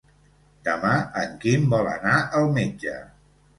[0.67, 0.93] Demà
[1.25, 2.99] en Quim vol anar al metge.